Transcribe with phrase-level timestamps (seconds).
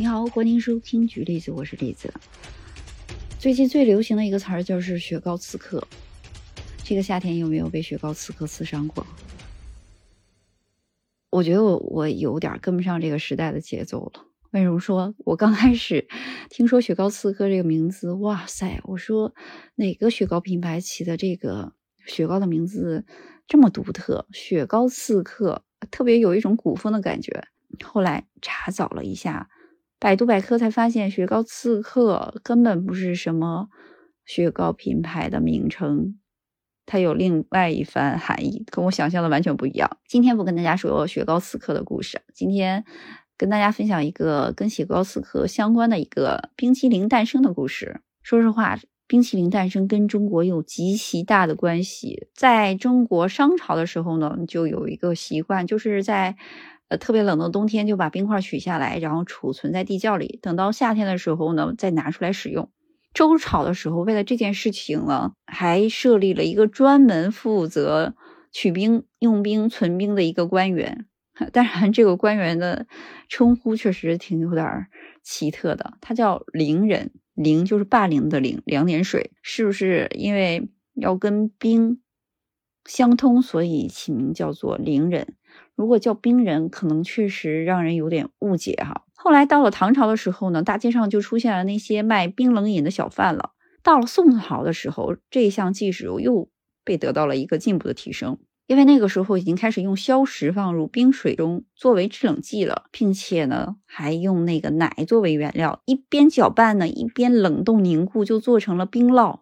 [0.00, 2.10] 你好，欢迎收听举例子，我是栗子。
[3.38, 5.86] 最近最流行的一个词儿就是雪糕刺客。
[6.82, 9.06] 这个夏天有没有被雪糕刺客刺伤过？
[11.28, 14.24] 我觉得我我有点跟不上这个时代的节奏了。
[14.52, 16.08] 为什么说我刚开始
[16.48, 18.80] 听说雪糕刺客这个名字，哇塞！
[18.84, 19.34] 我说
[19.74, 21.74] 哪个雪糕品牌起的这个
[22.06, 23.04] 雪糕的名字
[23.46, 24.26] 这么独特？
[24.32, 27.44] 雪糕刺客特别有一种古风的感觉。
[27.84, 29.50] 后来查找了一下
[30.00, 33.68] 百度百科，才发现雪糕刺客根本不是什么
[34.24, 36.18] 雪糕品牌的名称，
[36.86, 39.98] 它有另外一番含义，跟我想象的完全不一样。
[40.08, 42.84] 今天不跟大家说雪糕刺客的故事，今天。
[43.36, 48.02] 跟大家分享一个跟雪糕刺客相关的一个冰淇淋诞生的故事。
[48.22, 52.28] 说实话，冰淇淋诞生跟中国有极其大的关系。
[52.34, 56.36] 在中国商朝的时候呢，就有一个习惯，就是在
[56.90, 62.70] 呃特别冷的冬天就把冰块取下来，然后储存在地窖里，等到夏天的时候呢再拿出来使用。
[63.14, 68.14] 周朝的时候，为了这件事情呢，还设立了一个专门负责
[68.52, 71.06] 取冰、用冰、存冰的一个官员。
[71.52, 72.86] 当然，这个官员的
[73.28, 74.86] 称呼确实挺有点
[75.22, 82.00] 奇特的，他叫凌人，凌就是霸凌的凌，两点水，是不是因为要跟冰
[82.84, 85.34] 相通，所以起名叫做凌人？
[85.74, 89.04] 如果叫冰人，可能确实让人有点误解哈。
[89.14, 93.52] 后来到了唐朝的时候呢，大街上就出现了那些卖冰冷饮的小贩了。
[93.82, 96.48] 到了宋朝的时候，这项技术又
[96.84, 98.38] 被得到了一个进步的提升。
[98.66, 109.40] 因为那个时候已经开始用硝石放入冰水中作为制冷剂了，并且呢还用那个奶作为原料，一边搅拌呢一边冷冻凝固，就做成了冰酪。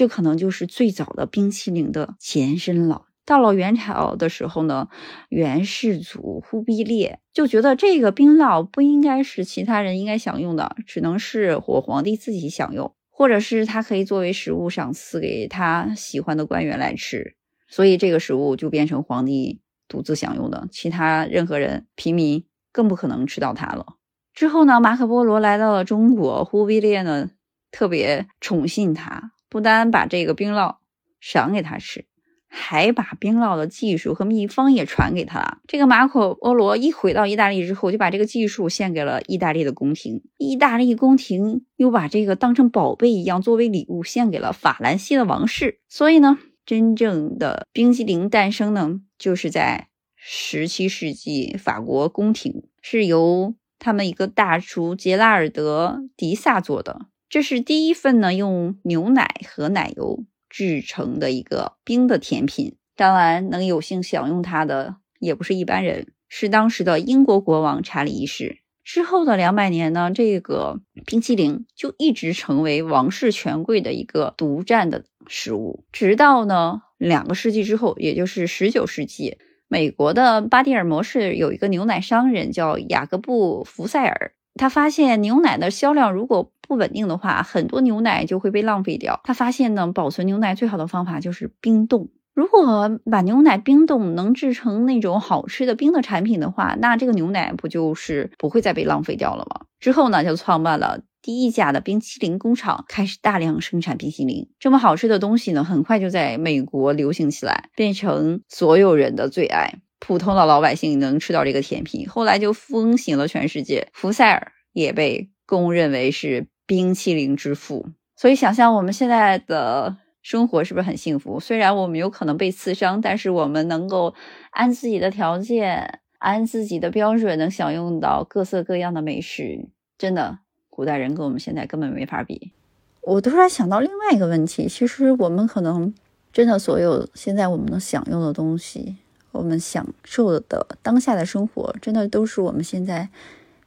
[0.00, 3.02] 这可能就是最早的冰淇淋的前身了。
[3.26, 4.88] 到了元朝的时候呢，
[5.28, 17.36] 元世祖忽必烈就觉得这个冰酪不应该是其他人应该享用的，只能是我皇帝自己享用，或者是他可以作为食物赏赐给他喜欢的官员来吃。
[17.68, 23.96] 所以这个食物就变成皇帝独自享用的，其他任何人、平民更不可能吃到它了。
[24.32, 27.28] 之后呢，马可波罗来到了中国，忽必烈呢
[27.70, 30.76] 特别宠信他，不单把这个冰酪
[31.20, 32.06] 赏给他吃，
[32.48, 35.60] 还把冰酪的技术和秘方也传给他。
[35.66, 45.80] 这个马可波罗一回到意大利之后，就把这个技术献给了意大利的宫廷，意大利宫廷又把这个当成宝贝一样作为礼物献给了法兰西的王室。
[45.88, 46.38] 所以呢。
[46.66, 57.06] 真正的冰激凌诞生呢，就是在十七世纪法国宫廷，是由他们一个大厨杰拉尔德·迪萨做的。
[57.30, 62.74] 这是第一份呢用牛奶和奶油制成的一个冰的甜品。
[62.96, 68.58] 当然，能有幸享用它的也不是一般人，是当时的英国国王查理一世。
[68.82, 75.84] 之后的两百年呢，这个冰淇淋就一直成为王室权贵的一个独占的食物。
[75.92, 79.38] 直到呢两个世纪之后，也就是十九世纪，
[79.68, 89.20] 美国的巴蒂尔模式有一个牛奶商人叫雅各布·福塞尔，他发现牛奶的销量如果不稳定的话，很多牛奶就会被浪费掉。
[89.24, 92.08] 他发现呢，保存牛奶最好的方法就是冰冻。
[92.32, 99.66] 如果把牛奶冰冻能制成那种好吃的冰的产品的话，那这个牛奶不就是不会再被浪费掉了吗？
[99.80, 104.48] 之后呢，就创办了第一家的冰淇淋工厂，开始大量生产冰淇淋。
[104.60, 109.80] 这么好吃的东西呢，很快就在美国流行起来，变成所有人的最爱。
[109.98, 113.88] 普通的老百姓能吃到这个甜品，后来就风行了全世界。
[113.92, 117.86] 福塞尔也被公认为是冰淇淋之父。
[118.14, 119.96] 所以，想象我们现在的。
[120.22, 121.40] 生活是不是很幸福？
[121.40, 124.14] 虽然我们有可能被刺伤，但是我们能够
[124.50, 129.70] 按自己的条件、按自己的标准，能享用到各色各样的美食。
[129.96, 132.52] 真的，古代人跟我们现在根本没法比。
[133.00, 135.94] 我突然想到另外一个问题：其实我们可能
[136.34, 138.98] 真的所有现在我们能享用的东西，
[139.32, 143.08] 我们享受的当下的生活，真的都是我们现在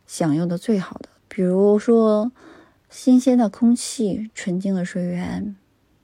[0.06, 1.10] 享用的最好的。
[1.28, 2.32] 比如说，
[2.96, 5.56] 新鲜的空气、纯净的水源。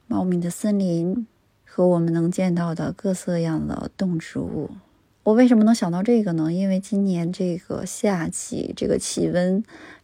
[0.07, 1.27] 茂密的森林
[1.63, 4.71] 和我们能见到的各色样的动植物，
[5.21, 6.51] 我为什么能想到这个呢？
[6.51, 9.63] 因为今年这个夏季，这个气温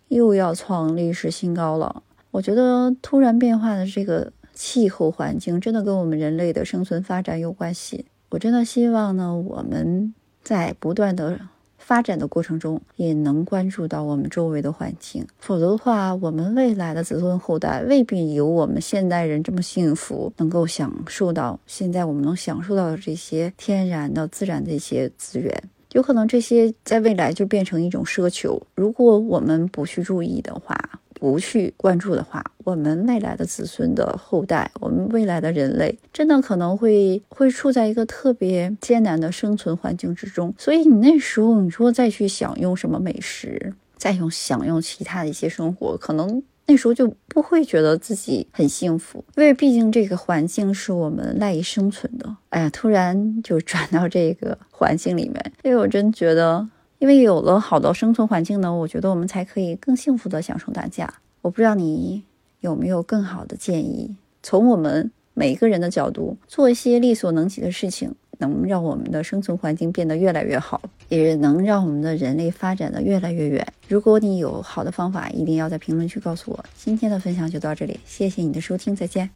[0.09, 2.03] 又要创历史新高了。
[2.29, 8.05] 我觉得突然变化的这个气候环境，真的跟我们人类的生存发展有关系。
[8.29, 11.49] 我真的希望呢，我们在不断的。
[11.85, 25.53] 发展的过程中，也能关注到我们周围的环境，否则的话，我们未来的子孙后代未必有我们现代人这么幸福，能够享受到现在我们能享受到的这些天然的、自然的一些资源。
[25.91, 28.59] 有可能这些在未来就变成一种奢求。
[28.73, 30.75] 如果我们不去注意的话，
[31.13, 40.53] 不去关注的话，我们未来的子孙的后代，我们未来的人类，真的可能会会处在一个特别艰难的生存环境之中。
[40.57, 46.43] 所以你那时候，你说再去享用什么美食，再用享用其他的一些生活，可能。
[46.67, 52.37] 那时候就不会觉得自己很幸福，因为毕竟这个环境是我们赖以生存的。
[52.49, 56.67] 哎呀，突然就转到这个环境里面，因为我真觉得，
[56.97, 61.07] 因为有了好的生存环境呢，我觉得我们才可以更幸福的享受大家。
[61.43, 62.23] 我不知道你
[62.65, 64.13] 有没有更好的建议，
[64.43, 68.13] 从我们每一个人的角度做一些力所能及的事情。
[68.37, 73.65] 能让我们的生存环境变得越来越好，也能让我们的人类发展的越来越远。
[73.87, 76.65] 如果你有好的方法，一定要在评论区告诉我。
[76.75, 79.29] 今天的分享就到这里，谢谢你的收听，再见。